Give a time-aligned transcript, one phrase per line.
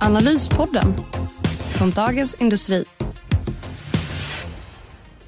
[0.00, 0.94] Analyspodden
[1.78, 2.84] från Dagens Industri.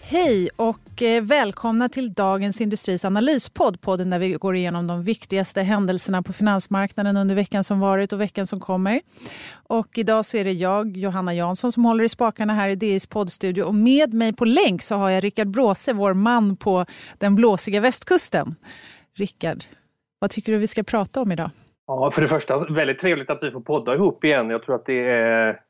[0.03, 3.81] Hej och eh, välkomna till Dagens Industris analyspodd.
[3.81, 8.21] Podden där vi går igenom de viktigaste händelserna på finansmarknaden under veckan som varit och
[8.21, 9.01] veckan som kommer.
[9.53, 13.07] Och idag så är det jag, Johanna Jansson, som håller i spakarna här i DIs
[13.07, 13.63] poddstudio.
[13.63, 16.87] Och med mig på länk så har jag Rickard Bråse, vår man på
[17.19, 18.55] den blåsiga västkusten.
[19.15, 19.65] Rickard,
[20.19, 21.51] vad tycker du vi ska prata om idag?
[21.91, 24.51] Ja, för det första väldigt trevligt att vi får podda ihop igen.
[24.51, 25.61] Jag tror att det är,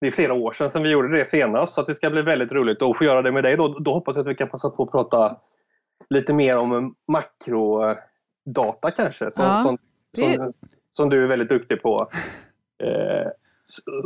[0.00, 2.52] det är flera år sedan, sedan vi gjorde det senast så det ska bli väldigt
[2.52, 3.56] roligt att få göra det med dig.
[3.56, 5.36] Då, då hoppas jag att vi kan passa på att prata
[6.10, 9.78] lite mer om makrodata kanske som, ja, som,
[10.16, 10.34] det...
[10.34, 10.52] som,
[10.92, 12.08] som, du är väldigt duktig på.
[12.82, 13.26] Eh,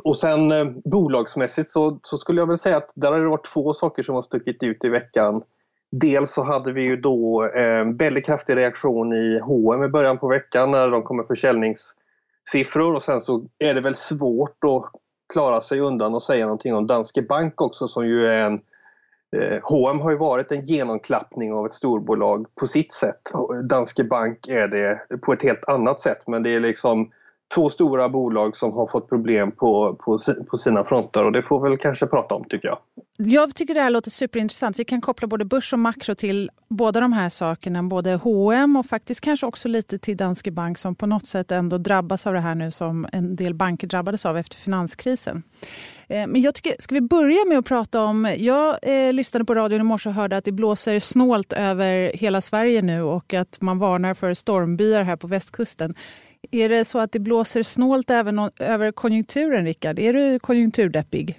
[0.05, 3.47] och sen eh, bolagsmässigt så, så, skulle jag väl säga att där har det varit
[3.53, 5.43] två saker som har stuckit ut i veckan.
[5.91, 10.29] Dels så hade vi ju då en väldigt kraftig reaktion i H&M i början på
[10.29, 14.91] veckan när de kom med försäljningssiffror och sen så är det väl svårt att
[15.33, 18.61] klara sig undan och säga någonting om Danske Bank också som ju är en
[19.63, 23.21] H&M har ju varit en genomklappning av ett storbolag på sitt sätt.
[23.65, 27.11] Danske Bank är det på ett helt annat sätt men det är liksom
[27.55, 30.19] två stora bolag som har fått problem på, på,
[30.51, 32.79] på sina fronter och det får vi väl kanske prata om tycker jag.
[33.17, 34.79] Jag tycker det här låter superintressant.
[34.79, 37.83] Vi kan koppla både börs och makro till båda de här sakerna.
[37.83, 41.79] Både H&M och faktiskt kanske också lite till Danske Bank som på något sätt ändå
[41.79, 45.43] drabbas av det här nu som en del banker drabbades av efter finanskrisen.
[46.09, 48.35] Eh, men jag tycker, ska vi börja med att prata om...
[48.39, 52.41] Jag eh, lyssnade på radion i morse och hörde att det blåser snålt över hela
[52.41, 55.95] Sverige nu och att man varnar för stormbyar här på västkusten.
[56.51, 59.99] Är det så att det blåser snålt även över konjunkturen, Rickard?
[59.99, 61.37] Är du konjunkturdeppig?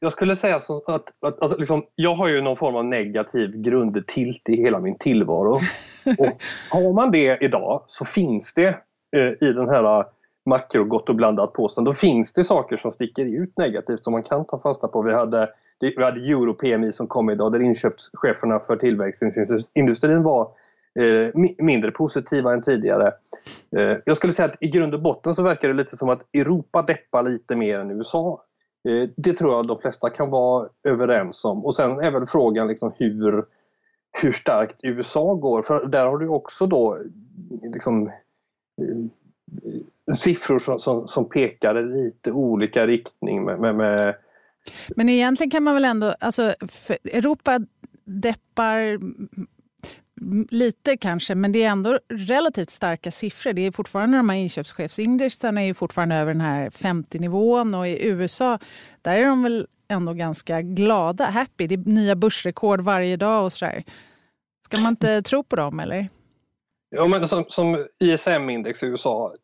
[0.00, 3.50] Jag skulle säga så att, att alltså liksom, jag har ju någon form av negativ
[3.50, 5.50] grundtilt i hela min tillvaro.
[6.18, 8.68] och har man det idag så finns det
[9.16, 10.04] eh, i den här
[10.46, 14.22] makro gott och blandat påsen, då finns det saker som sticker ut negativt som man
[14.22, 15.02] kan ta fasta på.
[15.02, 15.48] Vi hade,
[15.80, 20.48] vi hade Euro-PMI som kom idag där inköpscheferna för tillväxtindustrin var
[20.98, 23.12] Eh, mindre positiva än tidigare.
[23.76, 26.34] Eh, jag skulle säga att i grund och botten så verkar det lite som att
[26.34, 28.42] Europa deppar lite mer än USA.
[28.88, 31.64] Eh, det tror jag de flesta kan vara överens om.
[31.64, 33.44] Och sen är väl frågan liksom hur,
[34.22, 35.62] hur starkt USA går.
[35.62, 36.98] För där har du också då
[37.62, 38.14] liksom, eh,
[40.14, 43.44] siffror som, som, som pekar i lite olika riktning.
[43.44, 44.14] Med, med, med,
[44.96, 46.54] Men egentligen kan man väl ändå, alltså
[47.12, 47.60] Europa
[48.04, 48.98] deppar
[50.50, 53.52] Lite kanske, men det är ändå relativt starka siffror.
[53.52, 58.58] Det är fortfarande de här inköpschefsindexarna är fortfarande över den här 50-nivån och i USA
[59.02, 61.66] där är de väl ändå ganska glada, happy.
[61.66, 63.84] Det är nya börsrekord varje dag och sådär.
[64.64, 66.08] Ska man inte tro på dem eller?
[66.90, 69.34] Ja, men som, som ISM-index i USA,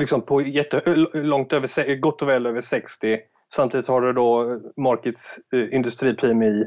[0.00, 0.82] liksom på jätte,
[1.14, 3.18] långt över, gott och väl över 60.
[3.54, 6.64] Samtidigt har du då Markets eh, industriprimi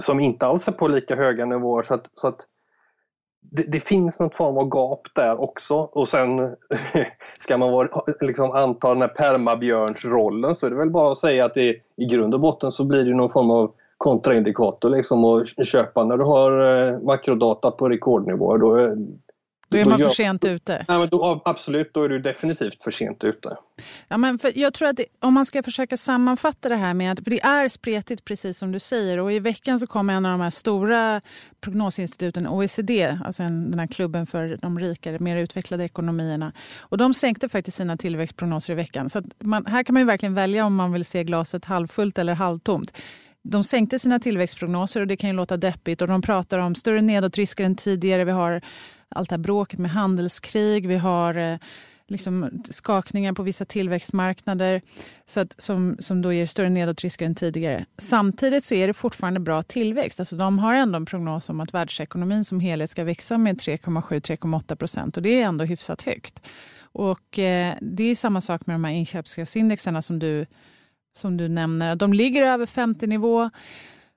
[0.00, 1.82] som inte alls är på lika höga nivåer.
[1.82, 2.46] Så att, så att
[3.50, 6.38] det, det, finns något form av gap där också och sen
[7.38, 7.88] ska man vara,
[8.20, 12.04] liksom anta den här permabjörnsrollen så är det väl bara att säga att det, i
[12.04, 16.24] grund och botten så blir det någon form av kontraindikator liksom att köpa när du
[16.24, 18.58] har eh, makrodata på rekordnivåer.
[18.58, 18.92] Då, eh,
[19.68, 20.84] då är man för sent ute?
[20.88, 23.48] Nej, men då, absolut, då är du definitivt för sent ute.
[24.08, 27.12] Ja, men för jag tror att det, om man ska försöka sammanfatta det här med
[27.12, 30.32] att, det är spretigt precis som du säger och i veckan så kom en av
[30.32, 31.20] de här stora
[31.60, 36.52] prognosinstituten, OECD, alltså en, den här klubben för de rikare, mer utvecklade ekonomierna.
[36.78, 39.08] Och de sänkte faktiskt sina tillväxtprognoser i veckan.
[39.08, 42.34] Så man, här kan man ju verkligen välja om man vill se glaset halvfullt eller
[42.34, 42.92] halvtomt.
[43.42, 47.00] De sänkte sina tillväxtprognoser och det kan ju låta deppigt och de pratar om större
[47.00, 48.24] nedåtrisker än tidigare.
[48.24, 48.62] Vi har
[49.14, 50.88] allt det här bråket med handelskrig.
[50.88, 51.58] Vi har eh,
[52.08, 54.80] liksom skakningar på vissa tillväxtmarknader
[55.24, 57.84] så att, som, som då ger större nedåtrisker än tidigare.
[57.98, 60.20] Samtidigt så är det fortfarande bra tillväxt.
[60.20, 64.76] Alltså de har ändå en prognos om att världsekonomin som helhet ska växa med 3,7-3,8
[64.76, 66.42] procent och det är ändå hyfsat högt.
[66.80, 70.46] Och eh, det är samma sak med de här inköpschefsindexerna som du,
[71.16, 71.96] som du nämner.
[71.96, 73.50] De ligger över 50 nivå.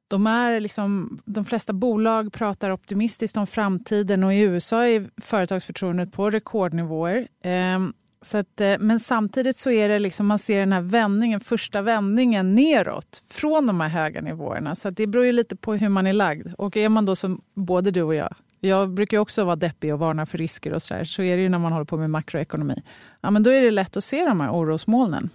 [0.10, 6.12] De, är liksom, de flesta bolag pratar optimistiskt om framtiden och i USA är företagsförtroendet
[6.12, 7.28] på rekordnivåer.
[7.44, 11.40] Ehm, så att, eh, men samtidigt så är det liksom, man ser den här vändningen,
[11.40, 14.76] första vändningen neråt från de här höga nivåerna.
[14.76, 16.54] Så det beror ju lite på hur man är lagd.
[16.58, 20.00] Och är man då som både du och jag, jag brukar också vara deppig och
[20.00, 21.04] varna för risker och så där.
[21.04, 22.84] Så är det ju när man håller på med makroekonomi.
[23.22, 25.30] Ja, men då är det lätt att se de här orosmolnen.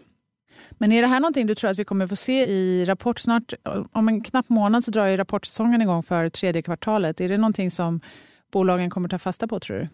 [0.79, 3.55] Men är det här någonting du tror att vi kommer få se i rapport snart?
[3.93, 7.21] Om en knapp månad så drar ju rapportsäsongen igång för tredje kvartalet.
[7.21, 8.01] Är det någonting som
[8.53, 9.89] bolagen kommer ta fasta på tror du?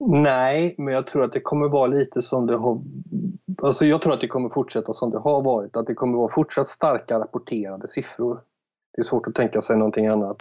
[0.00, 2.82] Nej, men jag tror att det kommer vara lite som det har...
[3.62, 5.76] Alltså jag tror att det kommer fortsätta som det har varit.
[5.76, 8.40] Att det kommer vara fortsatt starka rapporterade siffror.
[8.94, 10.36] Det är svårt att tänka sig någonting annat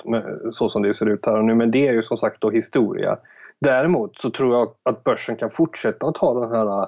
[0.52, 2.52] så som det ser ut här och nu, men det är ju som sagt då
[2.52, 3.18] historia.
[3.62, 6.88] Däremot så tror jag att börsen kan fortsätta att ha den här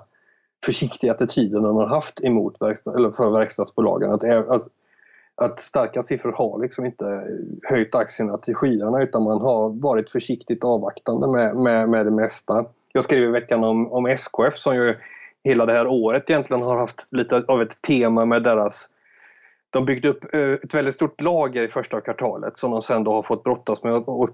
[0.66, 4.12] försiktiga attityden man har haft emot verkstad, eller för verkstadsbolagen.
[4.12, 4.68] Att, att,
[5.36, 7.28] att starka siffror har liksom inte
[7.64, 12.66] höjt aktierna till skyarna utan man har varit försiktigt avvaktande med, med, med det mesta.
[12.94, 14.94] Jag skrev i veckan om, om SKF som ju
[15.44, 18.90] hela det här året egentligen har haft lite av ett tema med deras
[19.70, 23.14] de byggde upp eh, ett väldigt stort lager i första kvartalet som de sen då
[23.14, 24.30] har fått brottas med och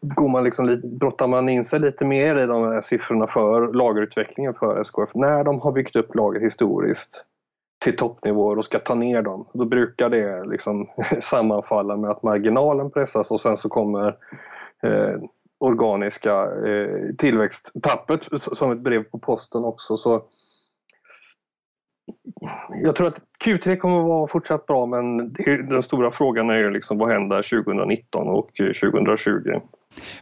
[0.00, 4.52] går man liksom, brottar man in sig lite mer i de här siffrorna för lagerutvecklingen
[4.52, 7.24] för SKF när de har byggt upp lager historiskt
[7.84, 9.46] till toppnivåer och ska ta ner dem.
[9.52, 10.86] Då brukar det liksom
[11.20, 14.08] sammanfalla med att marginalen pressas och sen så kommer
[14.82, 15.20] eh,
[15.58, 19.96] organiska eh, tillväxttappet som ett brev på posten också.
[19.96, 20.22] Så
[22.82, 25.32] jag tror att Q3 kommer att vara fortsatt bra men
[25.68, 29.60] den stora frågan är ju liksom vad händer 2019 och 2020?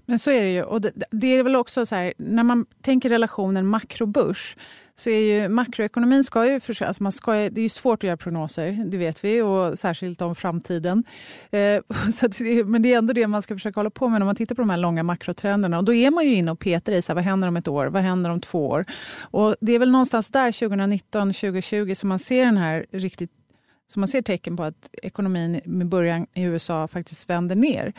[0.06, 0.62] Men så är det ju.
[0.62, 4.56] Och det, det är väl också så här, när man tänker relationen makrobörs
[4.94, 8.04] så är ju makroekonomin ska ju för, alltså man ska, det är ju svårt att
[8.04, 11.04] göra prognoser, det vet vi, och särskilt om framtiden.
[11.50, 11.80] Eh,
[12.12, 14.36] så det, men det är ändå det man ska försöka hålla på med när man
[14.36, 15.78] tittar på de här långa makrotrenderna.
[15.78, 17.68] Och då är man ju inne och petar i så här, vad händer om ett
[17.68, 18.84] år, vad händer om två år?
[19.20, 23.30] Och det är väl någonstans där 2019, 2020 som man ser den här riktigt
[23.86, 27.92] som man ser tecken på att ekonomin med början i USA faktiskt vänder ner.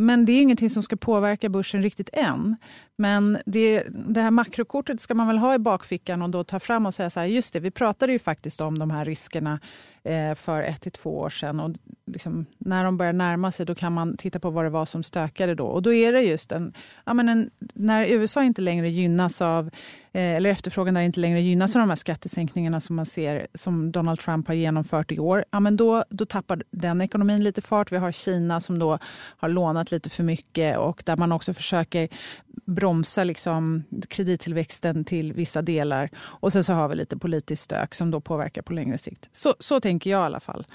[0.00, 2.56] Men det är ingenting som ska påverka börsen riktigt än.
[3.00, 6.86] Men det, det här makrokortet ska man väl ha i bakfickan och då ta fram
[6.86, 9.60] och säga så här, just det, vi pratade ju faktiskt om de här riskerna
[10.02, 11.60] eh, för ett till två år sedan.
[11.60, 11.70] Och
[12.06, 15.02] liksom, när de börjar närma sig då kan man titta på vad det var som
[15.02, 15.66] stökade då.
[15.66, 16.72] Och då är det just en,
[17.04, 19.66] ja, men en, när USA inte längre gynnas av,
[20.12, 23.92] eh, eller efterfrågan där inte längre gynnas av de här skattesänkningarna som man ser som
[23.92, 27.92] Donald Trump har genomfört i år, ja, men då, då tappar den ekonomin lite fart.
[27.92, 28.98] Vi har Kina som då
[29.36, 32.08] har lånat lite för mycket och där man också försöker
[32.68, 36.10] bromsa liksom kredittillväxten till vissa delar.
[36.18, 39.28] Och sen så har vi lite politiskt stök som då påverkar på längre sikt.
[39.32, 40.66] Så, så tänker jag i alla fall.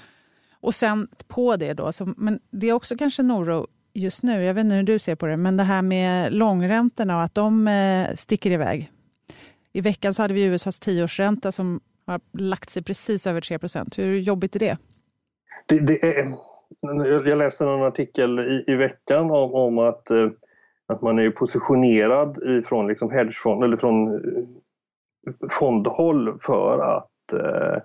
[0.60, 4.44] Och sen på det då, så, men det är också kanske en oro just nu,
[4.44, 7.34] jag vet inte hur du ser på det, men det här med långräntorna och att
[7.34, 8.90] de eh, sticker iväg.
[9.72, 13.98] I veckan så hade vi USAs tioårsränta som har lagt sig precis över 3 procent.
[13.98, 14.76] Hur jobbigt är det?
[15.66, 16.28] det, det är,
[17.28, 20.28] jag läste en artikel i, i veckan om, om att eh,
[20.88, 24.44] att man är positionerad ifrån liksom hedgefond eller från eh,
[25.50, 27.82] fondhåll för att, eh,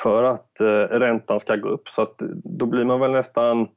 [0.00, 1.88] för att eh, räntan ska gå upp.
[1.88, 3.68] Så att då blir man väl nästan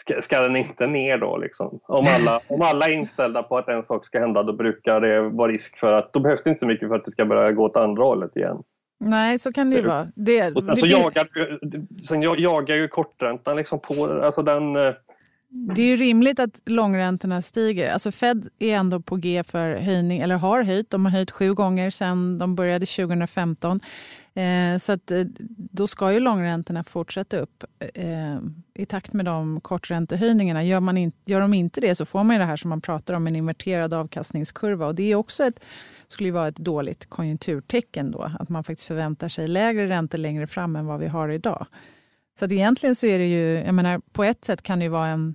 [0.00, 1.36] Ska, ska den inte ner då?
[1.36, 1.80] Liksom?
[1.82, 5.20] Om, alla, om alla är inställda på att en sak ska hända då brukar det
[5.20, 7.52] vara risk för att då behövs det inte så mycket för att det ska börja
[7.52, 8.62] gå åt andra hållet igen.
[9.00, 10.08] Nej, så kan det ju vara.
[10.14, 11.28] Det, och sen, så jagar,
[12.08, 14.76] sen jagar ju korträntan liksom på alltså den
[15.48, 17.90] det är ju rimligt att långräntorna stiger.
[17.90, 20.90] Alltså Fed är ändå på G för höjning, eller har höjt.
[20.90, 23.80] De har höjt sju gånger sedan de började 2015.
[24.34, 28.38] Eh, så att, eh, då ska ju långräntorna fortsätta upp eh,
[28.74, 30.64] i takt med de korträntehöjningarna.
[30.64, 33.14] Gör, man in, gör de inte det så får man det här som man pratar
[33.14, 34.86] om, en inverterad avkastningskurva.
[34.86, 35.60] Och det är också ett,
[36.06, 40.46] skulle ju vara ett dåligt konjunkturtecken då, att man faktiskt förväntar sig lägre räntor längre
[40.46, 41.66] fram än vad vi har idag.
[42.38, 44.88] Så att egentligen så är det ju, jag menar, på ett sätt kan det ju
[44.88, 45.34] vara en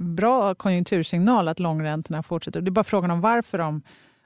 [0.00, 2.60] bra konjunktursignal att långräntorna fortsätter.
[2.60, 3.82] Det är bara frågan om varför de,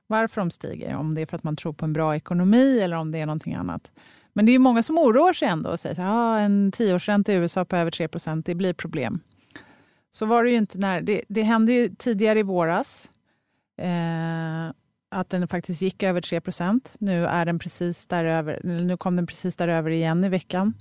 [0.06, 0.96] varför de stiger.
[0.96, 3.26] Om det är för att man tror på en bra ekonomi eller om det är
[3.26, 3.90] någonting annat.
[4.32, 7.36] Men det är många som oroar sig ändå och säger att ah, en tioårsränta i
[7.36, 9.20] USA på över 3% det blir problem.
[10.10, 13.10] Så var det ju inte när, det, det hände ju tidigare i våras
[13.78, 14.74] eh,
[15.10, 19.56] att den faktiskt gick över 3% Nu, är den precis däröver, nu kom den precis
[19.56, 20.74] däröver igen i veckan.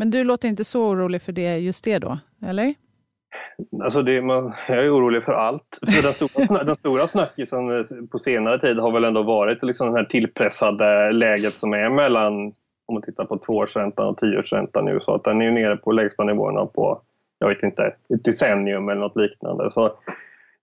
[0.00, 2.74] Men du låter inte så orolig för det just det då, eller?
[3.82, 5.78] Alltså det, man, jag är orolig för allt.
[5.80, 9.92] För den, stora, den stora snackisen eh, på senare tid har väl ändå varit liksom
[9.92, 12.32] det här tillpressade läget som är mellan,
[12.86, 15.92] om man tittar på tvåårsräntan och tioårsräntan i USA, att den är ju nere på
[15.92, 17.00] lägsta nivåerna på,
[17.38, 17.82] jag vet inte,
[18.14, 19.70] ett decennium eller något liknande.
[19.70, 19.92] Så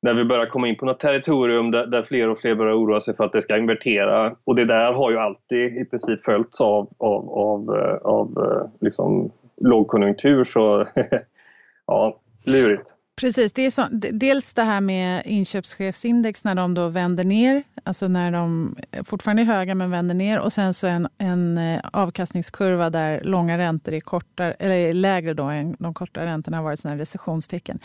[0.01, 3.01] när vi börjar komma in på något territorium där, där, fler och fler börjar oroa
[3.01, 4.35] sig för att det ska invertera.
[4.43, 8.69] Och det där har ju alltid i princip följts av, av, av, eh, av eh,
[8.79, 10.43] liksom lågkonjunktur.
[10.43, 10.87] Så
[11.87, 12.96] ja, lurigt.
[13.21, 18.07] Precis, det är så, dels det här med inköpschefsindex när de då vänder ner, alltså
[18.07, 21.81] när de eh, fortfarande är höga men vänder ner och sen så en, en eh,
[21.93, 26.63] avkastningskurva där långa räntor är, kortare, eller är lägre då än de korta räntorna har
[26.63, 27.79] varit sådana recessionstecken.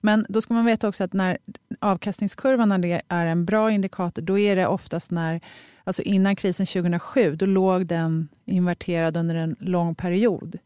[0.00, 1.38] Men då ska man veta också att när
[1.80, 5.40] avkastningskurvan när det är en bra indikator, då är det oftast när,
[5.84, 10.58] alltså innan krisen 2007, då låg den inverterad under en lång period.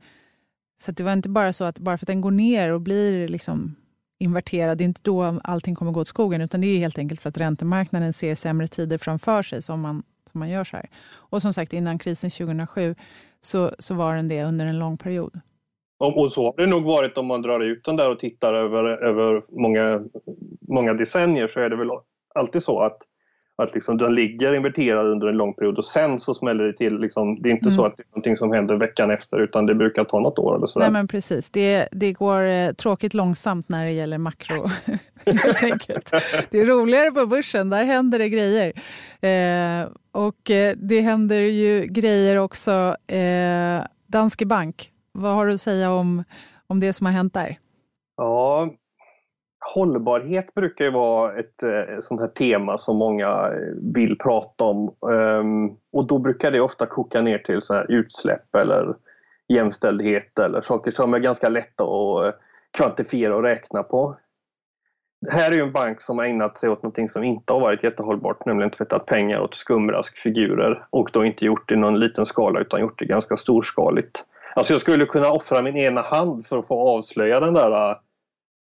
[0.81, 3.29] Så det var inte bara så att bara för att den går ner och blir
[3.29, 3.77] liksom
[4.23, 7.23] inverterad, det är inte då allting kommer gå åt skogen utan det är helt enkelt
[7.23, 10.91] för att räntemarknaden ser sämre tider framför sig som man, som man gör så här.
[11.15, 12.95] Och som sagt innan krisen 2007
[13.41, 15.41] så, så var den det under en lång period.
[15.99, 18.85] Och så har det nog varit om man drar ut den där och tittar över,
[18.85, 20.03] över många,
[20.69, 21.89] många decennier så är det väl
[22.35, 22.99] alltid så att
[23.57, 26.99] att liksom den ligger inverterad under en lång period och sen så smäller det till.
[26.99, 27.77] Liksom, det är inte mm.
[27.77, 30.57] så att det är någonting som händer veckan efter utan det brukar ta något år
[30.57, 30.79] eller så.
[30.79, 34.57] Nej men precis, det, det går eh, tråkigt långsamt när det gäller makro.
[35.27, 36.11] helt enkelt.
[36.51, 38.73] Det är roligare på börsen, där händer det grejer.
[39.21, 42.97] Eh, och eh, det händer ju grejer också.
[43.07, 46.25] Eh, Danske Bank, vad har du att säga om,
[46.67, 47.57] om det som har hänt där?
[48.17, 48.71] Ja,
[49.65, 54.95] Hållbarhet brukar ju vara ett eh, sånt här tema som många eh, vill prata om.
[55.13, 58.95] Ehm, och då brukar det ofta koka ner till så här utsläpp eller
[59.49, 62.33] jämställdhet eller saker som är ganska lätta att eh,
[62.77, 64.17] kvantifiera och räkna på.
[65.21, 67.61] Det här är ju en bank som har ägnat sig åt någonting som inte har
[67.61, 72.27] varit jättehållbart, nämligen tvättat pengar åt skumraskfigurer och då inte gjort det i någon liten
[72.27, 74.25] skala utan gjort det ganska storskaligt.
[74.55, 77.97] Alltså jag skulle kunna offra min ena hand för att få avslöja den där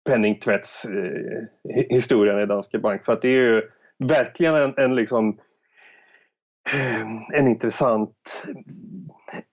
[0.08, 3.06] penningtvättshistorien i Danske Bank.
[3.06, 3.62] För att det är ju
[3.98, 5.40] verkligen en, en, liksom,
[6.74, 7.02] eh,
[7.40, 8.46] en intressant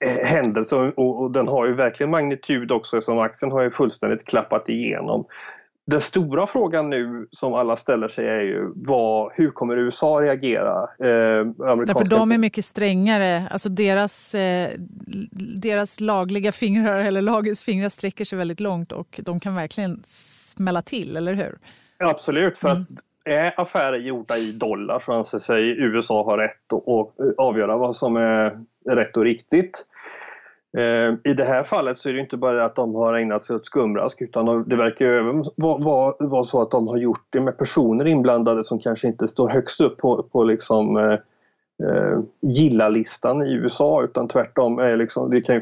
[0.04, 4.24] eh, händelse och, och, den har ju verkligen magnitud också eftersom aktien har ju fullständigt
[4.24, 5.26] klappat igenom.
[5.86, 10.82] Den stora frågan nu som alla ställer sig är ju vad, hur kommer USA reagera?
[10.82, 11.44] Eh,
[11.86, 14.70] Därför de är mycket strängare, alltså deras, eh,
[15.62, 20.82] deras lagliga fingrar eller lagets fingrar sträcker sig väldigt långt och de kan verkligen smälla
[20.82, 21.58] till, eller hur?
[21.98, 22.82] Absolut, för mm.
[22.82, 27.96] att är affärer gjorda i dollar så anser sig USA ha rätt att avgöra vad
[27.96, 28.58] som är
[28.90, 29.84] rätt och riktigt.
[30.76, 33.56] Eh, I det här fallet så är det inte bara att de har ägnat sig
[33.56, 38.06] åt skumrask utan det verkar även vara, så att de har gjort det med personer
[38.06, 41.18] inblandade som kanske inte står högst upp på, på liksom, eh,
[41.88, 44.78] eh, gilla-listan i USA utan tvärtom.
[44.78, 45.60] Är liksom, det, kan ju,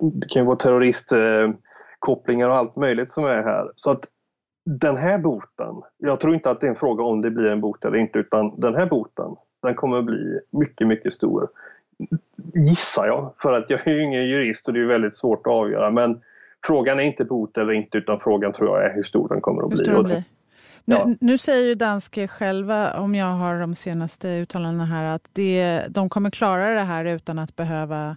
[0.00, 3.70] det kan ju vara terroristkopplingar och allt möjligt som är här.
[3.76, 4.06] Så att
[4.64, 7.60] den här boten, jag tror inte att det är en fråga om det blir en
[7.60, 11.48] bot eller inte utan den här boten, den kommer att bli mycket, mycket stor.
[12.54, 15.52] Gissar jag, för att jag är ju ingen jurist och det är väldigt svårt att
[15.52, 16.20] avgöra men
[16.66, 19.62] frågan är inte bot eller inte utan frågan tror jag är hur stor den kommer
[19.62, 20.02] att bli.
[20.02, 20.24] blir.
[20.84, 21.04] Ja.
[21.06, 25.84] Nu, nu, säger ju Danske själva, om jag har de senaste uttalandena här, att det,
[25.88, 28.16] de kommer klara det här utan att behöva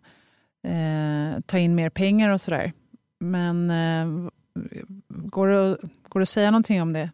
[0.67, 2.73] eh, ta in mer pengar och sådär.
[3.19, 4.31] Men eh,
[5.07, 5.77] Går det,
[6.09, 7.11] går det att säga någonting om det?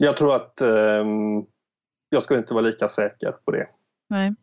[0.00, 1.04] Jag tror att eh,
[2.08, 3.68] jag skulle inte vara lika säker på det.
[4.08, 4.34] Nej.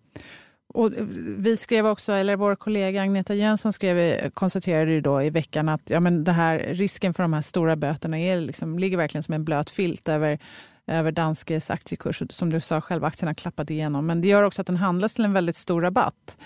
[0.76, 0.92] Och
[1.38, 5.90] vi skrev också, eller vår kollega Agneta Jönsson skrev, konstaterade ju då i veckan att
[5.90, 9.34] ja, men det här, risken för de här stora böterna är liksom, ligger verkligen som
[9.34, 10.40] en blöt filt över,
[10.88, 12.24] över Danskes aktiekurs.
[12.30, 14.06] Som du sa själv, aktien har klappat igenom.
[14.06, 16.38] Men det gör också att den handlas till en väldigt stor rabatt.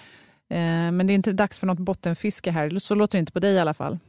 [0.49, 0.57] Eh,
[0.91, 2.79] men det är inte dags för något bottenfiske här.
[2.79, 3.99] Så låter det inte på dig i alla fall.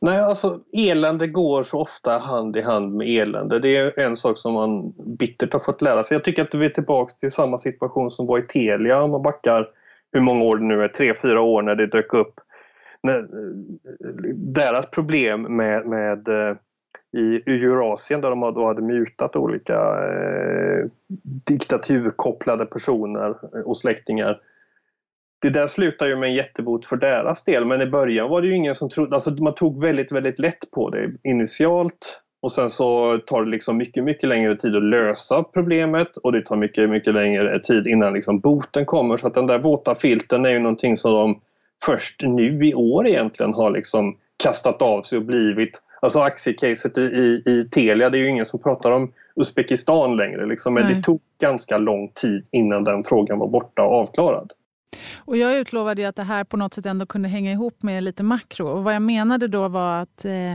[0.00, 3.58] Nej, alltså elände går så ofta hand i hand med elände.
[3.58, 6.14] Det är en sak som man bittert har fått lära sig.
[6.14, 9.22] Jag tycker att vi är tillbaka till samma situation som var i Telia om man
[9.22, 9.68] backar
[10.12, 12.40] hur många år det nu är, tre, fyra år när det dök upp.
[13.02, 13.26] När,
[14.34, 16.56] deras problem med, med eh,
[17.16, 19.74] i Eurasien där de då hade mutat olika
[20.08, 20.86] eh,
[21.46, 24.40] diktaturkopplade personer och släktingar
[25.38, 28.48] det där slutar ju med en jättebot för deras del men i början var det
[28.48, 32.70] ju ingen som trodde, alltså man tog väldigt väldigt lätt på det initialt och sen
[32.70, 36.90] så tar det liksom mycket mycket längre tid att lösa problemet och det tar mycket
[36.90, 40.58] mycket längre tid innan liksom boten kommer så att den där våta filten är ju
[40.58, 41.40] någonting som de
[41.84, 47.00] först nu i år egentligen har liksom kastat av sig och blivit Alltså aktiecaset i,
[47.00, 50.94] i, i Telia, det är ju ingen som pratar om Uzbekistan längre liksom, men Nej.
[50.94, 54.52] det tog ganska lång tid innan den frågan var borta och avklarad.
[55.14, 58.22] Och jag utlovade att det här på något sätt ändå kunde hänga ihop med lite
[58.22, 58.68] makro.
[58.68, 60.54] Och vad jag menade då var att eh,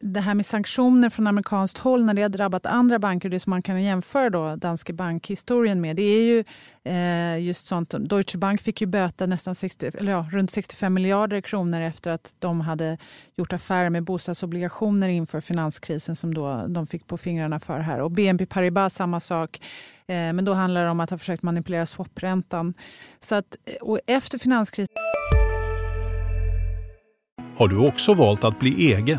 [0.00, 3.50] det här med sanktioner från amerikanskt håll när det har drabbat andra banker, det som
[3.50, 6.44] man kan jämföra då Danske Bank-historien med, det är ju
[6.84, 7.94] eh, just sånt.
[7.98, 12.34] Deutsche Bank fick ju böta nästan 60, eller ja, runt 65 miljarder kronor efter att
[12.38, 12.98] de hade
[13.36, 18.00] gjort affärer med bostadsobligationer inför finanskrisen som då de fick på fingrarna för här.
[18.00, 19.60] Och BNP Paribas samma sak.
[20.06, 22.74] Eh, men då handlar det om att ha försökt manipulera swapräntan.
[23.20, 24.94] Så att, eh, och efter finanskrisen...
[27.56, 29.18] Har du också valt att bli egen?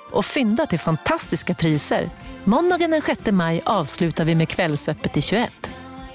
[0.11, 2.09] och fynda till fantastiska priser.
[2.43, 5.51] Måndagen den 6 maj avslutar vi med Kvällsöppet i 21.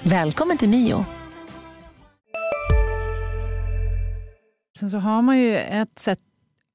[0.03, 1.05] Välkommen till Mio.
[4.79, 6.19] Sen så har man ju ett sätt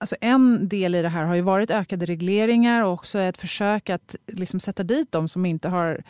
[0.02, 3.90] Alltså en del i det här har ju varit ökade regleringar och också ett försök
[3.90, 6.02] att liksom sätta dit de som inte har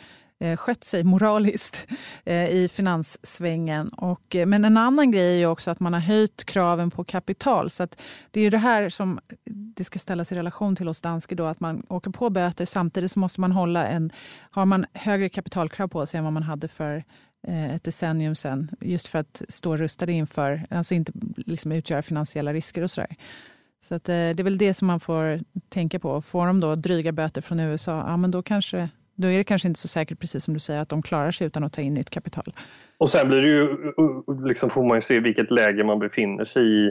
[0.43, 1.87] Eh, skött sig moraliskt
[2.25, 3.87] eh, i finanssvängen.
[3.89, 7.69] Och, eh, men en annan grej är också att man har höjt kraven på kapital.
[7.69, 7.87] Så
[8.31, 11.45] det är ju det här som det ska ställas i relation till hos Danske då,
[11.45, 14.11] att man åker på böter samtidigt så måste man hålla en,
[14.51, 17.03] har man högre kapitalkrav på sig än vad man hade för
[17.47, 18.71] ett decennium sen.
[18.81, 23.15] Just för att stå rustade inför, alltså inte liksom utgöra finansiella risker och sådär.
[23.79, 26.21] Så att, det är väl det som man får tänka på.
[26.21, 29.67] Får de då dryga böter från USA, ja men då kanske då är det kanske
[29.67, 31.93] inte så säkert, precis som du säger, att de klarar sig utan att ta in
[31.93, 32.53] nytt kapital.
[32.97, 33.77] Och sen blir det ju,
[34.45, 36.87] liksom får man ju se vilket läge man befinner sig i,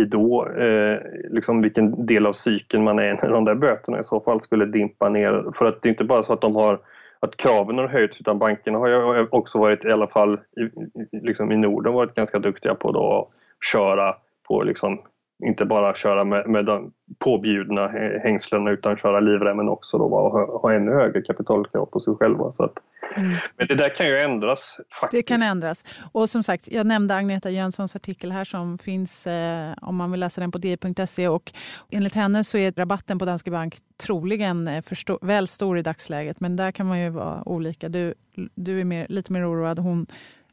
[0.00, 0.48] i då.
[0.48, 0.98] Eh,
[1.30, 4.64] liksom vilken del av cykeln man är när de där böterna i så fall skulle
[4.64, 5.52] dimpa ner.
[5.54, 6.80] För att det är inte bara så att de har
[7.20, 11.52] att kraven har höjts utan bankerna har ju också varit, i alla fall i, liksom
[11.52, 13.28] i Norden, varit ganska duktiga på att
[13.72, 14.14] köra
[14.48, 15.00] på liksom
[15.42, 17.88] inte bara köra med, med de påbjudna
[18.22, 22.52] hängslen utan köra livremmen också då, och ha, ha ännu högre kapitalkrav på sig själva.
[22.52, 22.72] Så att,
[23.16, 23.36] mm.
[23.56, 24.76] Men det där kan ju ändras.
[25.00, 25.18] Faktiskt.
[25.18, 25.84] Det kan ändras.
[26.12, 30.20] Och som sagt, jag nämnde Agneta Jönssons artikel här som finns eh, om man vill
[30.20, 31.28] läsa den på di.se.
[31.28, 31.52] Och
[31.90, 36.40] enligt henne så är rabatten på Danske Bank troligen eh, förstå, väl stor i dagsläget.
[36.40, 37.88] Men där kan man ju vara olika.
[37.88, 38.14] Du,
[38.54, 39.78] du är mer, lite mer oroad.
[39.78, 40.06] Hon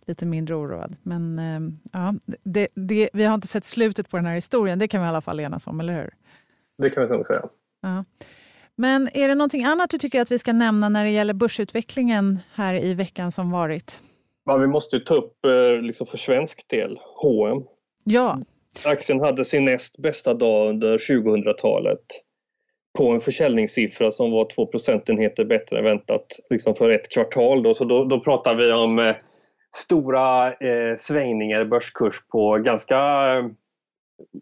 [0.08, 0.96] lite mindre oroad.
[1.04, 4.88] Men eh, ja, det, det, vi har inte sett slutet på den här historien, det
[4.88, 6.14] kan vi i alla fall enas om, eller hur?
[6.78, 7.46] Det kan vi nog säga.
[7.82, 8.06] Ja.
[8.76, 12.40] Men är det någonting annat du tycker att vi ska nämna när det gäller börsutvecklingen
[12.54, 14.02] här i veckan som varit?
[14.46, 17.64] Ja, vi måste ta upp eh, liksom för svensk del, H&M.
[18.04, 18.40] Ja.
[18.86, 22.00] Aktien hade sin näst bästa dag under 2000-talet
[22.98, 27.64] på en försäljningssiffra som var 2 procentenheter bättre än väntat liksom för ett kvartal.
[27.64, 27.76] Då.
[27.76, 29.16] Så då, då pratar vi om eh,
[29.76, 32.96] stora eh, svängningar i börskurs på ganska,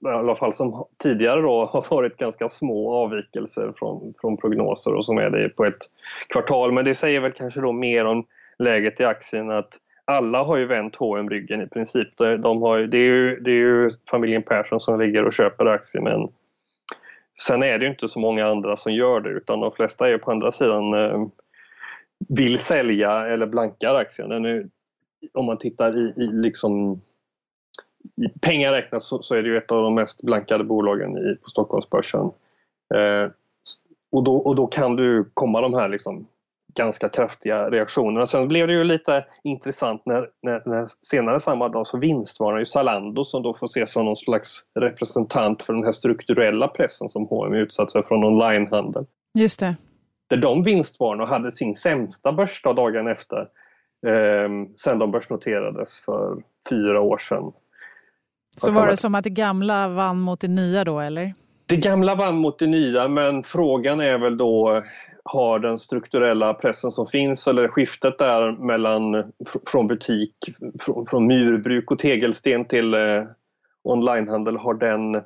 [0.05, 5.05] i alla fall som tidigare då, har varit ganska små avvikelser från, från prognoser och
[5.05, 5.89] som är det på ett
[6.29, 6.71] kvartal.
[6.71, 8.25] Men det säger väl kanske då mer om
[8.59, 12.17] läget i aktien att alla har ju vänt H&M ryggen i princip.
[12.17, 16.01] De har, det, är ju, det är ju familjen Persson som ligger och köper aktier
[16.01, 16.29] men
[17.39, 20.17] sen är det ju inte så många andra som gör det utan de flesta är
[20.17, 21.27] på andra sidan eh,
[22.29, 24.29] vill sälja eller blankar aktien.
[24.29, 24.65] Den är,
[25.33, 27.01] om man tittar i, i liksom
[28.15, 31.35] i pengar räknat så, så, är det ju ett av de mest blankade bolagen i,
[31.35, 32.31] på Stockholmsbörsen.
[32.95, 33.31] Eh,
[34.11, 36.27] och, då, och då kan du komma de här liksom
[36.75, 38.25] ganska kraftiga reaktionerna.
[38.25, 42.65] Sen blev det ju lite intressant när, när, när senare samma dag så vinstvarnar ju
[42.65, 47.27] Zalando som då får ses som någon slags representant för den här strukturella pressen som
[47.27, 49.05] H&M är utsatt för från onlinehandeln.
[49.33, 49.75] Just det.
[50.29, 53.47] Där de vinstvarnade och hade sin sämsta börsdag dagen efter
[54.75, 57.51] sen de börsnoterades för fyra år sedan.
[58.57, 61.33] Så var det som att det gamla vann mot det nya då eller?
[61.65, 64.83] Det gamla vann mot det nya men frågan är väl då
[65.25, 69.31] har den strukturella pressen som finns eller skiftet där mellan
[69.67, 70.35] från butik,
[70.79, 73.23] från, från murbruk och tegelsten till eh,
[73.83, 75.21] onlinehandel, har den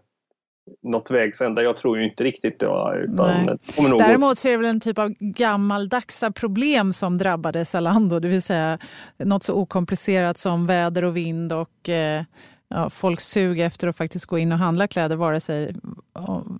[0.81, 1.63] nått vägs ända.
[1.63, 2.99] Jag tror ju inte riktigt det.
[3.03, 3.57] Utan
[3.97, 8.41] Däremot så är det väl en typ av gammaldagsa problem som drabbade Zalando, det vill
[8.41, 8.79] säga
[9.17, 12.23] något så okomplicerat som väder och vind och eh,
[12.67, 15.75] ja, folks sug efter att faktiskt gå in och handla kläder, vare sig,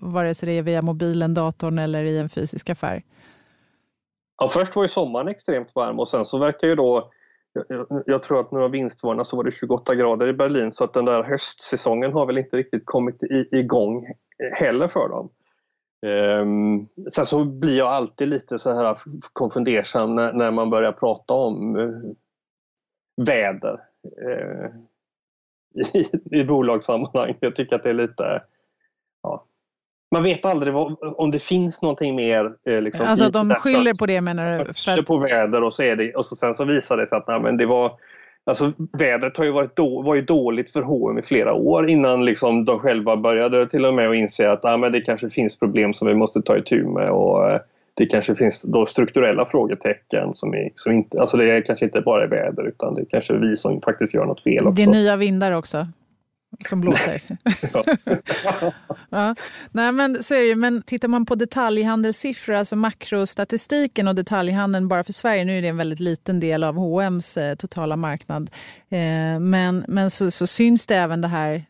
[0.01, 3.03] vare sig det är via mobilen, datorn eller i en fysisk affär.
[4.41, 7.11] Ja, först var ju sommaren extremt varm och sen så verkar ju då
[7.53, 10.93] jag, jag tror att några vinstvarna så var det 28 grader i Berlin så att
[10.93, 14.05] den där höstsäsongen har väl inte riktigt kommit igång
[14.53, 15.29] heller för dem.
[16.05, 18.97] Um, sen så blir jag alltid lite så här
[19.33, 22.11] konfundersam när, när man börjar prata om uh,
[23.25, 23.79] väder
[24.27, 24.69] uh,
[25.93, 26.09] i,
[26.39, 27.37] i bolagssammanhang.
[27.39, 28.43] Jag tycker att det är lite...
[29.23, 29.45] Ja.
[30.11, 32.51] Man vet aldrig vad, om det finns någonting mer.
[32.69, 34.73] Eh, liksom, alltså de skyller på det menar du?
[34.73, 37.27] Skyller på väder och så, är det, och så sen så visar det sig att
[37.27, 37.91] nej, men det var
[38.43, 42.25] Alltså, vädret har ju varit då, var ju dåligt för H&M i flera år innan
[42.25, 45.59] liksom de själva började till och med att inse att ah, men det kanske finns
[45.59, 47.09] problem som vi måste ta itu med.
[47.09, 47.59] Och, eh,
[47.93, 52.01] det kanske finns då strukturella frågetecken som, är, som inte, alltså det är kanske inte
[52.01, 54.75] bara är väder utan det är kanske vi som faktiskt gör något fel också.
[54.75, 55.87] Det är nya vindar också
[56.65, 57.21] som blåser.
[59.09, 59.35] ja.
[59.71, 65.03] Nej, men, så är det Men tittar man på detaljhandelssiffror, alltså makrostatistiken och detaljhandeln bara
[65.03, 68.49] för Sverige, nu är det en väldigt liten del av H&M's eh, totala marknad,
[68.89, 71.65] eh, men, men så, så syns det även det här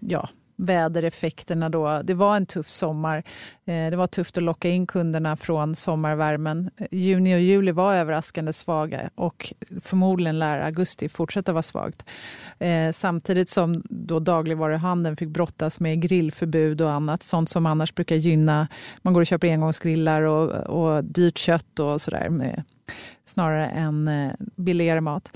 [0.00, 0.28] ja,
[0.58, 2.00] vädereffekterna då.
[2.04, 3.16] Det var en tuff sommar.
[3.64, 6.70] Eh, det var tufft att locka in kunderna från sommarvärmen.
[6.90, 12.04] Juni och juli var överraskande svaga och förmodligen lär augusti fortsätta vara svagt.
[12.58, 17.22] Eh, samtidigt som då dagligvaruhandeln fick brottas med grillförbud och annat.
[17.22, 18.68] Sånt som annars brukar gynna.
[19.02, 22.64] Man går och köper engångsgrillar och, och dyrt kött och sådär
[23.24, 25.32] snarare än eh, billigare mat.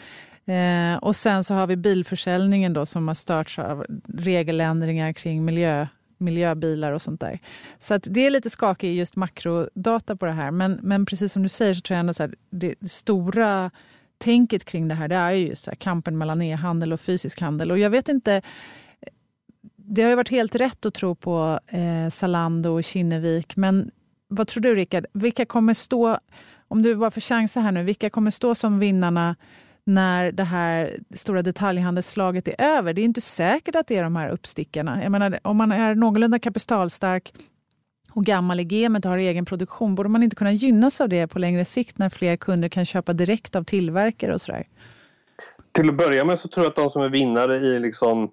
[0.47, 5.87] Eh, och sen så har vi bilförsäljningen då som har störts av regeländringar kring miljö,
[6.19, 7.39] miljöbilar och sånt där.
[7.79, 10.51] Så att det är lite skakigt just makrodata på det här.
[10.51, 13.71] Men, men precis som du säger så tror jag ändå så här, det, det stora
[14.19, 17.71] tänket kring det här det är just här, kampen mellan e-handel och fysisk handel.
[17.71, 18.43] Och jag vet inte,
[19.77, 23.57] det har ju varit helt rätt att tro på eh, Zalando och Kinnevik.
[23.57, 23.91] Men
[24.29, 26.19] vad tror du Rickard, vilka kommer stå,
[26.69, 29.37] om du bara får chansa här nu, vilka kommer stå som vinnarna
[29.87, 32.93] när det här stora detaljhandelsslaget är över.
[32.93, 35.03] Det är inte säkert att det är de här uppstickarna.
[35.03, 37.33] Jag menar, om man är någorlunda kapitalstark
[38.11, 41.27] och gammal i gamet och har egen produktion, borde man inte kunna gynnas av det
[41.27, 44.67] på längre sikt när fler kunder kan köpa direkt av tillverkare och sådär?
[45.73, 48.31] Till att börja med så tror jag att de som är vinnare i liksom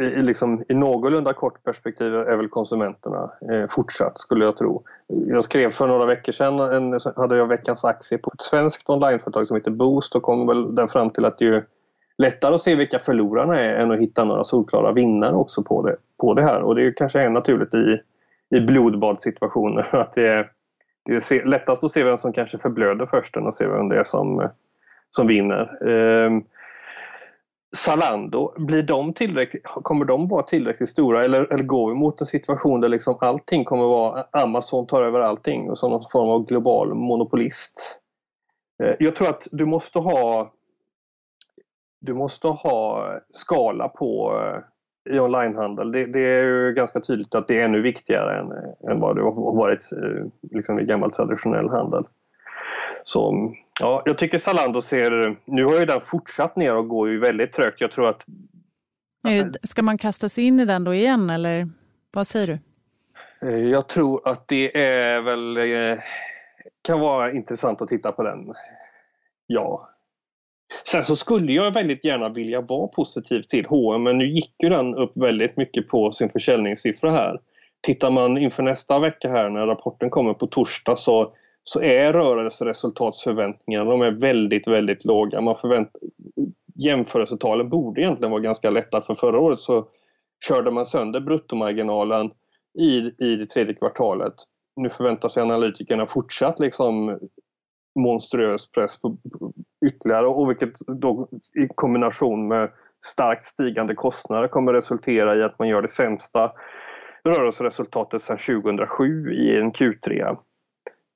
[0.00, 4.82] i, liksom, i någorlunda kort perspektiv är väl konsumenterna eh, fortsatt skulle jag tro.
[5.06, 9.46] Jag skrev för några veckor sedan, en, hade jag veckans aktie på ett svenskt onlineföretag
[9.46, 11.64] som heter Boost och kom väl den fram till att det är
[12.18, 15.96] lättare att se vilka förlorarna är än att hitta några solklara vinnare också på det,
[16.20, 18.00] på det här och det är kanske är naturligt i,
[18.56, 20.50] i blodbadssituationer att det är,
[21.04, 23.96] det är lättast att se vem som kanske förblöder först än att se vem det
[23.96, 24.48] är som,
[25.10, 25.88] som vinner.
[25.88, 26.30] Eh,
[27.76, 32.26] Zalando, blir de tillräckligt, kommer de vara tillräckligt stora eller, eller går vi mot en
[32.26, 36.46] situation där liksom allting kommer vara Amazon tar över allting och som någon form av
[36.46, 38.00] global monopolist?
[38.82, 40.52] Eh, jag tror att du måste ha
[42.00, 44.40] du måste ha skala på
[45.06, 45.92] eh, i onlinehandel.
[45.92, 48.52] Det, det är ju ganska tydligt att det är ännu viktigare än,
[48.90, 52.04] än vad det har varit eh, liksom i gammal traditionell handel.
[53.04, 55.36] Så Ja, jag tycker Zalando ser...
[55.44, 57.80] Nu har ju den fortsatt ner och går ju väldigt trögt.
[57.80, 58.26] Jag tror att...
[59.62, 61.68] Ska man kasta sig in i den då igen eller
[62.12, 62.58] vad säger du?
[63.48, 65.56] Eh, jag tror att det är väl...
[65.56, 65.98] Eh,
[66.82, 68.54] kan vara intressant att titta på den.
[69.46, 69.88] Ja.
[70.84, 74.68] Sen så skulle jag väldigt gärna vilja vara positiv till H&M men nu gick ju
[74.68, 77.40] den upp väldigt mycket på sin försäljningssiffra här.
[77.80, 81.32] Tittar man inför nästa vecka här när rapporten kommer på torsdag så
[81.64, 85.40] så är rörelseresultatsförväntningarna de är väldigt, väldigt låga.
[85.40, 85.90] Man förvänt,
[86.74, 89.88] jämförelsetalen borde egentligen vara ganska lätta för förra året så
[90.48, 92.30] körde man sönder bruttomarginalen
[92.78, 94.34] i, i det tredje kvartalet.
[94.76, 97.18] Nu förväntar sig analytikerna fortsatt liksom
[97.98, 99.16] monstruös press på
[99.86, 102.70] ytterligare och vilket då i kombination med
[103.04, 106.52] starkt stigande kostnader kommer resultera i att man gör det sämsta
[107.24, 110.36] rörelseresultatet sedan 2007 i en Q3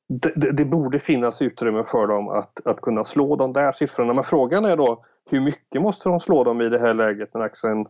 [0.08, 4.14] det, det, borde finnas utrymme för dem att, att kunna slå de där siffrorna.
[4.14, 7.40] Men frågan är då hur mycket måste de slå dem i det här läget när
[7.40, 7.86] aktien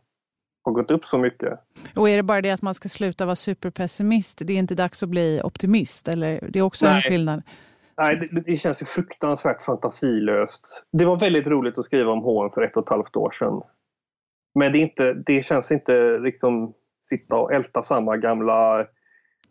[0.62, 1.58] har gått upp så mycket?
[1.96, 4.40] Och är det bara det att man ska sluta vara superpessimist?
[4.44, 6.08] Det är inte dags att bli optimist?
[6.08, 6.96] Eller det är också Nej.
[6.96, 7.42] en skillnad?
[7.96, 10.86] Nej, det, det, känns ju fruktansvärt fantasilöst.
[10.92, 13.62] Det var väldigt roligt att skriva om H&M för ett och ett halvt år sedan.
[14.54, 18.86] Men det, är inte, det känns inte liksom sitta och älta samma gamla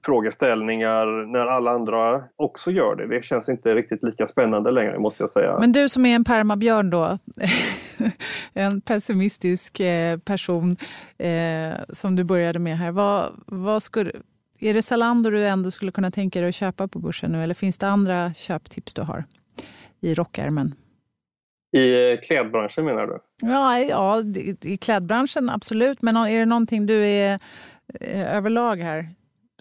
[0.06, 3.08] frågeställningar när alla andra också gör det.
[3.08, 5.58] Det känns inte riktigt lika spännande längre måste jag säga.
[5.60, 7.20] Men du som är en permabjörn då,
[8.54, 10.78] en pessimistisk eh, person
[11.18, 12.92] eh, som du började med här.
[12.92, 14.12] Vad, vad skulle,
[14.60, 17.54] är det Zalando du ändå skulle kunna tänka dig att köpa på börsen nu eller
[17.54, 19.24] finns det andra köptips du har
[20.02, 20.76] i rockärmen?
[21.76, 23.20] I eh, klädbranschen menar du?
[23.42, 24.24] Ja, ja,
[24.62, 26.02] i klädbranschen absolut.
[26.02, 27.40] Men är det någonting du är
[28.10, 29.10] överlag här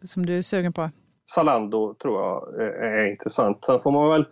[0.05, 0.91] som du är sugen på?
[1.25, 3.65] Zalando tror jag är intressant.
[3.65, 4.25] Sen får man väl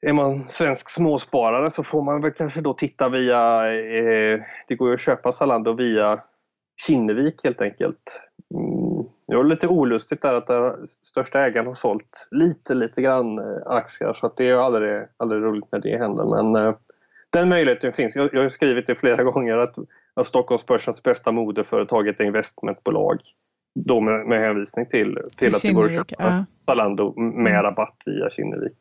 [0.00, 4.88] är man svensk småsparare så får man väl kanske då titta via, eh, det går
[4.88, 6.20] ju att köpa Zalando via
[6.86, 8.20] Kinnevik helt enkelt.
[8.54, 13.38] Mm, det var lite olustigt där att den största ägaren har sålt lite, lite grann
[13.38, 16.74] eh, aktier så att det är aldrig, aldrig roligt när det händer men eh,
[17.30, 18.16] den möjligheten finns.
[18.16, 19.74] Jag, jag har skrivit det flera gånger att,
[20.14, 23.20] att Stockholmsbörsens bästa modeföretag är ett investmentbolag.
[23.84, 26.44] Då med, med hänvisning till, till, till att det går att köpa ja.
[26.64, 27.62] Zalando med mm.
[27.62, 28.76] rabatt via Kinnevik.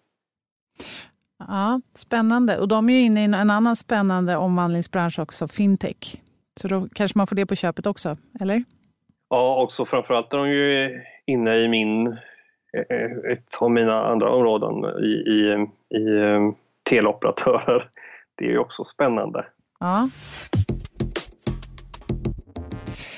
[1.40, 2.58] Ja, Spännande.
[2.60, 6.22] Och de är ju inne i en annan spännande omvandlingsbransch också, fintech.
[6.56, 8.64] Så då kanske man får det på köpet också, eller?
[9.30, 15.04] Ja, också framförallt är de ju inne i min, eh, ett av mina andra områden
[15.04, 16.52] i, i, i eh,
[16.90, 17.84] teleoperatörer.
[18.36, 19.46] Det är ju också spännande.
[19.80, 20.10] Ja.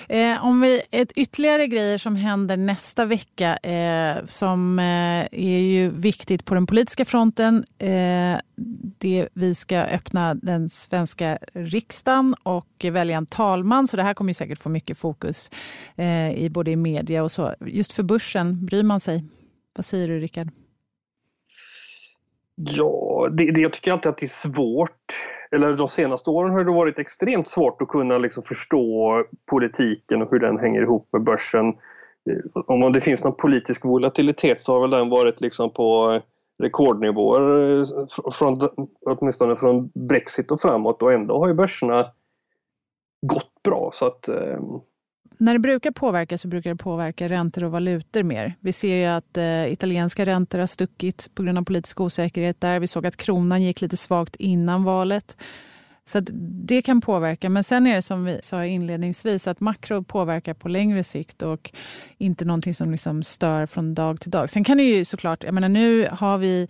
[0.09, 5.89] Eh, om vi, ett ytterligare grejer som händer nästa vecka eh, som eh, är ju
[5.89, 7.65] viktigt på den politiska fronten.
[7.77, 8.39] Eh,
[8.97, 13.87] det, vi ska öppna den svenska riksdagen och välja en talman.
[13.87, 15.51] Så det här kommer ju säkert få mycket fokus
[15.95, 17.53] eh, i både i media och så.
[17.65, 19.23] Just för börsen, bryr man sig?
[19.75, 20.49] Vad säger du Rickard?
[22.55, 25.13] Ja, det, det, jag tycker alltid att det är svårt
[25.51, 30.31] eller de senaste åren har det varit extremt svårt att kunna liksom förstå politiken och
[30.31, 31.67] hur den hänger ihop med börsen.
[32.29, 36.19] Eh, om det finns någon politisk volatilitet så har väl den varit liksom på
[36.59, 37.85] rekordnivåer eh,
[38.33, 38.59] från,
[39.05, 42.11] åtminstone från Brexit och framåt och ändå har ju börserna
[43.21, 43.91] gått bra.
[43.93, 44.59] Så att, eh,
[45.37, 48.55] när det brukar påverka så brukar det påverka räntor och valutor mer.
[48.59, 52.79] Vi ser ju att eh, italienska räntor har stuckit på grund av politisk osäkerhet där.
[52.79, 55.37] Vi såg att kronan gick lite svagt innan valet.
[56.05, 56.19] Så
[56.67, 57.49] det kan påverka.
[57.49, 61.71] Men sen är det som vi sa inledningsvis att makro påverkar på längre sikt och
[62.17, 64.49] inte någonting som liksom stör från dag till dag.
[64.49, 66.67] Sen kan det ju såklart, jag menar nu har vi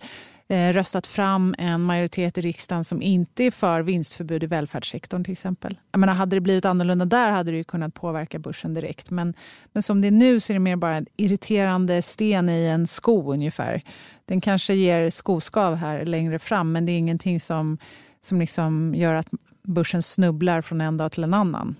[0.50, 5.32] Eh, röstat fram en majoritet i riksdagen som inte är för vinstförbud i välfärdssektorn till
[5.32, 5.78] exempel.
[5.92, 9.10] Jag menar, hade det blivit annorlunda där hade det ju kunnat påverka börsen direkt.
[9.10, 9.34] Men,
[9.72, 12.86] men som det är nu så är det mer bara en irriterande sten i en
[12.86, 13.82] sko ungefär.
[14.24, 17.78] Den kanske ger skoskav här längre fram men det är ingenting som,
[18.20, 19.28] som liksom gör att
[19.62, 21.76] börsen snubblar från en dag till en annan.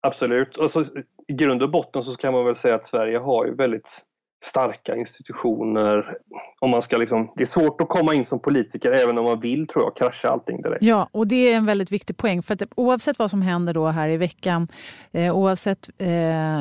[0.00, 0.58] Absolut.
[0.58, 0.84] Alltså,
[1.28, 4.02] I grund och botten så kan man väl säga att Sverige har ju väldigt
[4.46, 6.16] starka institutioner.
[6.60, 9.40] Om man ska liksom, det är svårt att komma in som politiker även om man
[9.40, 10.82] vill tror jag krascha allting direkt.
[10.82, 12.42] Ja, och det är en väldigt viktig poäng.
[12.42, 14.68] För att oavsett vad som händer då här i veckan,
[15.12, 16.06] eh, oavsett eh,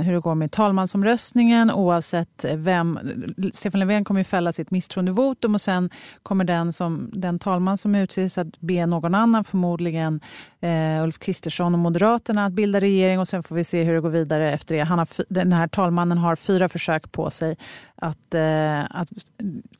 [0.02, 3.00] hur det går med talmansomröstningen, oavsett eh, vem...
[3.54, 5.89] Stefan Löfven kommer ju fälla sitt misstroendevotum och sen
[6.24, 10.19] kommer den, som, den talman som utses att be någon annan, förmodligen
[10.60, 14.02] eh, Ulf Kristersson och Moderaterna, att bilda regering och sen får vi se hur det
[14.02, 14.82] går vidare efter det.
[14.82, 17.58] Han har, den här talmannen har fyra försök på sig
[17.96, 19.10] att, eh, att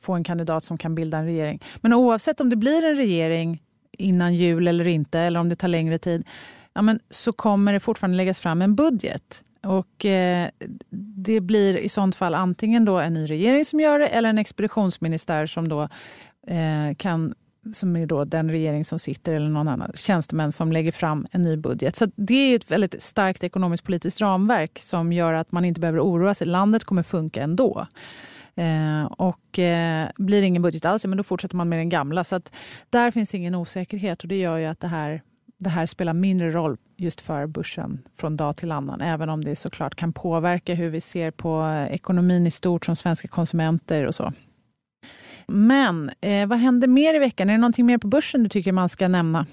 [0.00, 1.62] få en kandidat som kan bilda en regering.
[1.76, 3.62] Men oavsett om det blir en regering
[3.98, 6.28] innan jul eller inte, eller om det tar längre tid,
[6.72, 9.44] ja, men så kommer det fortfarande läggas fram en budget.
[9.62, 10.48] Och eh,
[10.90, 14.38] Det blir i sånt fall antingen då en ny regering som gör det eller en
[14.38, 15.82] expeditionsministär som då
[16.46, 17.34] eh, kan
[17.72, 21.42] som är då den regering som sitter eller någon annan tjänstemän som lägger fram en
[21.42, 21.96] ny budget.
[21.96, 26.00] Så det är ett väldigt starkt ekonomiskt politiskt ramverk som gör att man inte behöver
[26.00, 26.46] oroa sig.
[26.46, 27.86] Landet kommer funka ändå.
[28.56, 32.24] Eh, och eh, blir det ingen budget alls, men då fortsätter man med den gamla.
[32.24, 32.54] Så att
[32.90, 35.22] där finns ingen osäkerhet och det gör ju att det här,
[35.58, 39.00] det här spelar mindre roll just för börsen från dag till annan.
[39.00, 43.28] Även om det såklart kan påverka hur vi ser på ekonomin i stort som svenska
[43.28, 44.32] konsumenter och så.
[45.48, 47.48] Men eh, vad händer mer i veckan?
[47.48, 49.46] Är det någonting mer på börsen du tycker man ska nämna?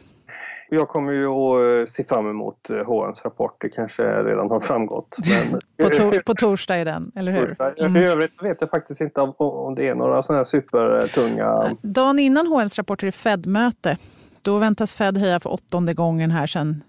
[0.70, 3.58] Jag kommer ju att eh, se fram emot H&M's eh, rapport.
[3.62, 5.18] Det kanske redan har framgått.
[5.20, 5.62] Men...
[5.90, 7.56] på, tor på torsdag är den, eller hur?
[7.82, 8.04] Mm.
[8.04, 11.78] I övrigt så vet jag faktiskt inte om det är några sådana här supertunga...
[11.82, 13.98] Dagen innan H&M's rapport är det Fed-möte.
[14.42, 16.84] Då väntas Fed höja för åttonde gången här sedan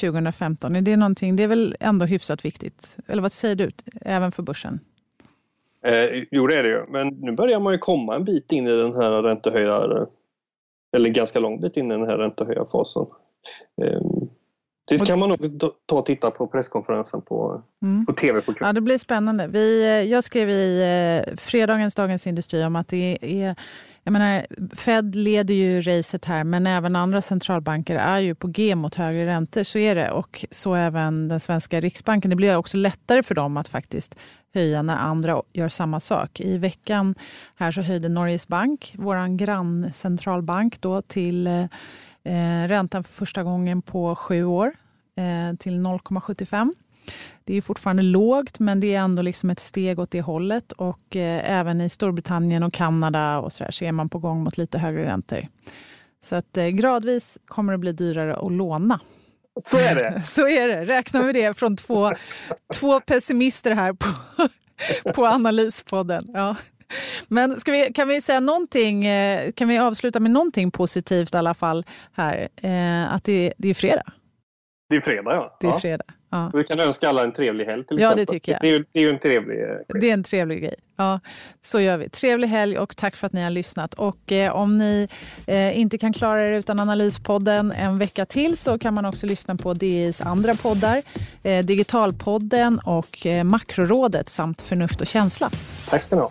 [0.00, 0.76] 2015.
[0.76, 2.98] Är det någonting, det är väl ändå hyfsat viktigt?
[3.06, 3.68] Eller vad säger du,
[4.00, 4.80] även för börsen?
[5.86, 6.86] Eh, jo, det är det ju.
[6.88, 10.06] Men nu börjar man ju komma en bit in i den här räntehöjar...
[10.96, 13.06] Eller ganska lång bit in i den här räntehöjarfasen.
[13.82, 14.00] Eh,
[14.88, 18.06] det kan man nog ta och titta på presskonferensen på, mm.
[18.06, 19.46] på TV på Ja, det blir spännande.
[19.46, 20.82] Vi, eh, jag skrev i
[21.28, 23.56] eh, fredagens Dagens Industri om att det är
[24.06, 24.46] jag menar,
[24.76, 29.26] Fed leder ju racet här, men även andra centralbanker är ju på G mot högre
[29.26, 29.62] räntor.
[29.62, 30.10] Så är det.
[30.10, 32.30] Och så även den svenska Riksbanken.
[32.30, 34.18] Det blir också lättare för dem att faktiskt
[34.54, 36.40] höja när andra gör samma sak.
[36.40, 37.14] I veckan
[37.56, 41.68] här så höjde Norges bank, vår granncentralbank, då, till
[42.26, 44.72] eh, räntan för första gången på sju år
[45.16, 46.72] eh, till 0,75.
[47.44, 50.72] det är fortfarande lågt, men det är ändå liksom ett steg åt det hållet.
[50.72, 54.44] Och eh, även i Storbritannien och Kanada och så, där, så är man på gång
[54.44, 55.48] mot lite högre räntor.
[56.20, 59.00] Så att eh, gradvis kommer det bli dyrare att låna.
[59.60, 60.22] Så är det.
[60.24, 60.84] Så är det.
[60.84, 62.12] Räknar vi det från två,
[62.74, 64.06] två pessimister här på,
[65.14, 66.26] på Analyspodden.
[66.34, 66.56] Ja.
[67.28, 71.36] Men ska vi, kan vi säga någonting, eh, kan vi avsluta med någonting positivt i
[71.38, 72.48] alla fall här?
[72.62, 74.12] Eh, att det, det är fredag.
[74.88, 75.56] Det är fredag ja.
[75.60, 76.04] Det är fredag.
[76.30, 76.50] Ja.
[76.54, 78.26] Vi kan önska alla en trevlig helg till Ja, exempel.
[78.26, 78.60] det tycker jag.
[78.60, 80.00] Det är det är ju en trevlig eh, gest.
[80.00, 80.74] Det är en trevlig grej.
[80.96, 81.20] Ja,
[81.62, 82.08] så gör vi.
[82.08, 83.94] Trevlig helg och tack för att ni har lyssnat.
[83.94, 85.08] Och eh, om ni
[85.46, 89.56] eh, inte kan klara er utan Analyspodden en vecka till så kan man också lyssna
[89.56, 91.02] på DIs andra poddar.
[91.42, 95.50] Eh, Digitalpodden och eh, Makrorådet samt Förnuft och känsla.
[95.88, 96.30] Tack ska ni ha.